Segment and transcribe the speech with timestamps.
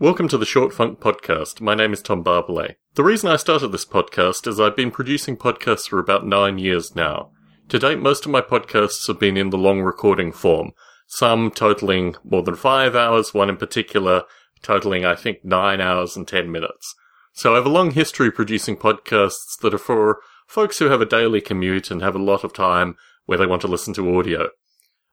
[0.00, 1.60] Welcome to the Short Funk Podcast.
[1.60, 2.74] My name is Tom Barbalet.
[2.96, 6.96] The reason I started this podcast is I've been producing podcasts for about nine years
[6.96, 7.30] now.
[7.68, 10.72] To date, most of my podcasts have been in the long recording form,
[11.06, 14.24] some totaling more than five hours, one in particular
[14.64, 16.92] totaling, I think, nine hours and ten minutes.
[17.32, 20.18] So I have a long history producing podcasts that are for
[20.48, 23.62] folks who have a daily commute and have a lot of time where they want
[23.62, 24.48] to listen to audio.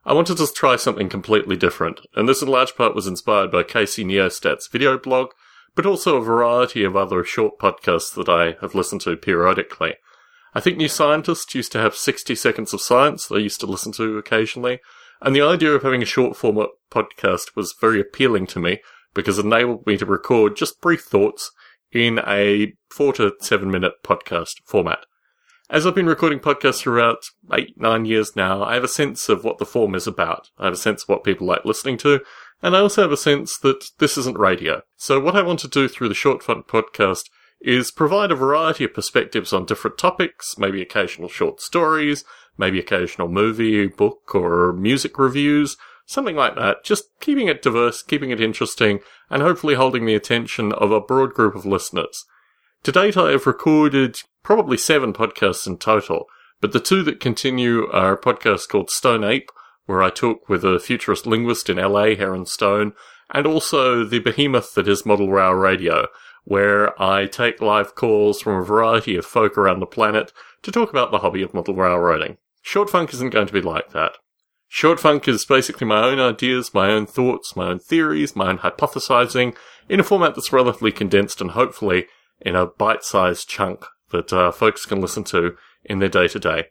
[0.04, 3.62] I wanted to try something completely different, and this in large part was inspired by
[3.62, 5.30] Casey Neistat's video blog,
[5.76, 9.94] but also a variety of other short podcasts that I have listened to periodically.
[10.54, 13.66] I think New Scientist used to have 60 seconds of science that I used to
[13.66, 14.80] listen to occasionally,
[15.20, 18.80] and the idea of having a short format podcast was very appealing to me
[19.14, 21.52] because it enabled me to record just brief thoughts
[21.92, 25.06] in a four to seven minute podcast format.
[25.70, 29.42] As I've been recording podcasts throughout eight, nine years now, I have a sense of
[29.42, 30.50] what the form is about.
[30.58, 32.20] I have a sense of what people like listening to,
[32.62, 34.82] and I also have a sense that this isn't radio.
[34.96, 37.24] So what I want to do through the Short Funk podcast
[37.60, 42.24] is provide a variety of perspectives on different topics, maybe occasional short stories,
[42.58, 46.84] maybe occasional movie, book, or music reviews, something like that.
[46.84, 49.00] Just keeping it diverse, keeping it interesting,
[49.30, 52.24] and hopefully holding the attention of a broad group of listeners.
[52.82, 56.26] To date, I have recorded probably seven podcasts in total,
[56.60, 59.50] but the two that continue are a podcast called Stone Ape,
[59.86, 62.92] where I talk with a futurist linguist in LA, Heron Stone,
[63.30, 66.06] and also the behemoth that is Model Rail Radio,
[66.44, 70.32] where I take live calls from a variety of folk around the planet
[70.62, 72.38] to talk about the hobby of model railroading.
[72.62, 74.12] Short Funk isn't going to be like that.
[74.68, 78.58] Short Funk is basically my own ideas, my own thoughts, my own theories, my own
[78.58, 79.54] hypothesizing,
[79.88, 82.06] in a format that's relatively condensed and hopefully
[82.40, 86.66] in a bite-sized chunk that uh, folks can listen to in their day to day.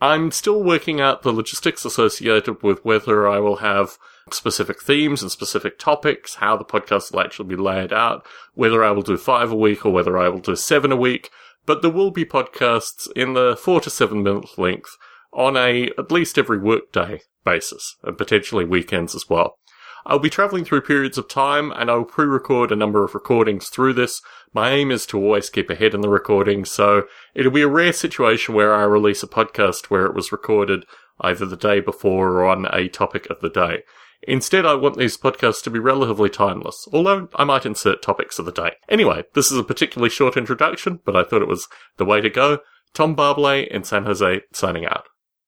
[0.00, 3.98] I'm still working out the logistics associated with whether I will have
[4.32, 8.92] specific themes and specific topics, how the podcast will actually be laid out, whether I
[8.92, 11.30] will do five a week or whether I will do seven a week.
[11.66, 14.96] But there will be podcasts in the four to seven minute length
[15.32, 19.58] on a at least every workday basis and potentially weekends as well.
[20.06, 23.94] I'll be traveling through periods of time and I'll pre-record a number of recordings through
[23.94, 24.22] this.
[24.52, 27.04] My aim is to always keep ahead in the recording, so
[27.34, 30.84] it'll be a rare situation where I release a podcast where it was recorded
[31.20, 33.82] either the day before or on a topic of the day.
[34.22, 38.46] Instead, I want these podcasts to be relatively timeless, although I might insert topics of
[38.46, 38.72] the day.
[38.88, 42.30] Anyway, this is a particularly short introduction, but I thought it was the way to
[42.30, 42.58] go.
[42.94, 45.06] Tom Barbalet in San Jose signing out.